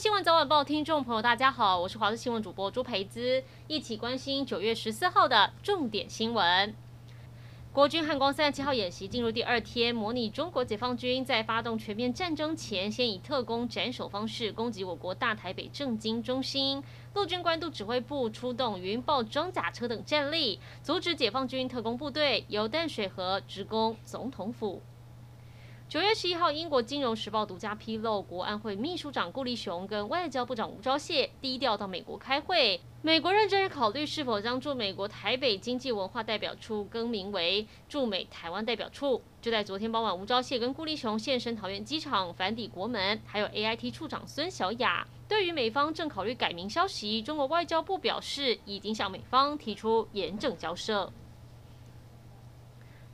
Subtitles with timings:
[0.00, 6.74] 新闻早晚报听众朋友，大家好，我是华视新闻主播朱培姿，一起关心九月十四号的重点新闻。
[7.70, 16.82] 国军汉光三十七号演习进入第二天，模拟中国解放军在发动全面战争前，先以特工斩首方式攻击我国大台北政经中心。
[17.12, 24.80] 陆军关渡指挥部出动云豹装甲车等战力，阻止解放军特工部队由淡水河直攻总统府。
[25.90, 32.80] 九月十一号，英国金融时报独家披露，国安会秘书长顾立雄跟外交部长吴钊燮低调到美国开会。
[33.02, 39.20] 美国认真考虑是否将驻美国台北经济文化代表处更名为驻美台湾代表处。
[39.42, 45.04] 就在昨天傍晚，吴钊燮跟顾立雄现身桃园机场返抵国门，还有 AIT 处长孙小雅。
[45.26, 51.12] 对于美方正考虑改名消息，中国外交部表示已经向美方提出严正交涉。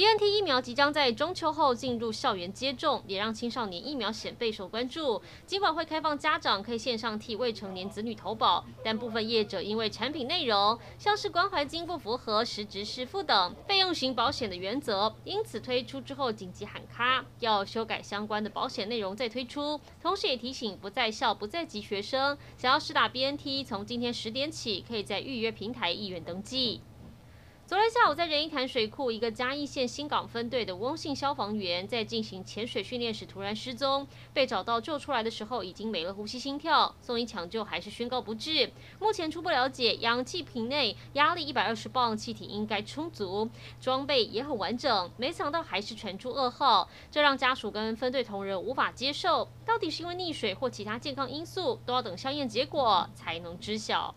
[0.00, 5.20] BNT 疫苗即将在中秋后进入校园接种，也让青少年疫苗险备受关注。
[5.44, 19.78] 尽管会开放家长可以线上替未成年子女投保，但部分业者因为产品内容像是关怀金不符合实支实付等费用型保险的原则，因此推出之后紧急喊卡，要修改相关的保险内容再推出。
[20.00, 26.80] 同时也提醒不在校不在籍学生，想要试打 BNT，从今天十点起可以在预约平台意愿登记。
[27.70, 38.72] 昨天下午，在仁义潭水库，一个嘉义县新港分队的翁姓消防员在进行潜水训练时突然失踪，被找到救出来的时候已经没了呼吸心跳，送医抢救还是宣告不治。
[38.98, 43.48] 目前初步了解，氧气瓶内压力一百二十磅，气体应该充足，
[43.80, 45.08] 装备也很完整。
[45.16, 49.46] 没想到还是传出噩耗，这让家属跟分队同仁无法接受。
[49.64, 54.12] 到底是因为溺水或其他健康因素，都要等相验结果才能知晓。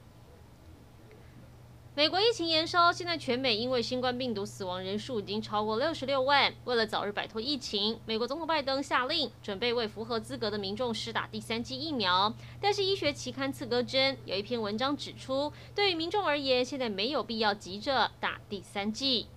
[1.96, 6.52] 美国疫情延烧，现在全美因为新冠病毒死亡人数已经超过六十六万。
[6.66, 12.34] 为了早日摆脱疫情，美国总统拜登下令准备为符合资格的民众施打第三剂疫苗。
[12.60, 19.28] 但是医学期刊《刺格针》有一篇文章指出，对于民众而言，现在没有必要急着打第三剂。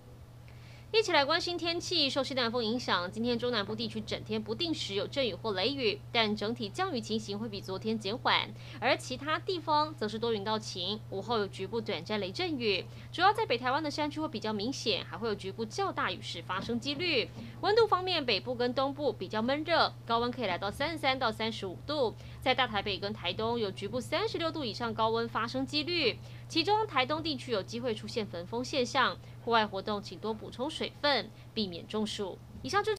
[0.98, 2.08] 一起来关心天气。
[2.08, 8.48] 受西南风影响，今天中南部地区整天不定时有阵雨或雷雨，但整体降雨情形会比昨天减缓。
[8.80, 17.28] 而其他地方则是多云到晴，午后有局部短暂雷阵雨，主要在北台湾的山区会比较明显，还会有局部较大雨势发生几率。
[17.60, 22.14] 温度方面，北部跟东部比较闷热，高温可以来到三十三到三十五度。
[22.40, 26.16] 在大台北跟台东有局部三十六度以上高温发生几率，
[26.48, 29.16] 其中台东地区有机会出现焚风现象。
[29.44, 32.36] 户外活动请多补充水分，避免中暑。
[32.62, 32.92] 以上就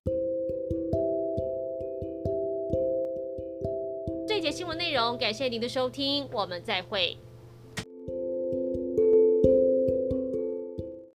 [4.26, 7.18] 这节新闻内容，感谢您的收听，我们再会。